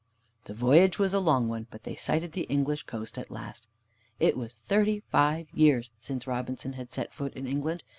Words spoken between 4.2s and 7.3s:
was thirty five years since Robinson had set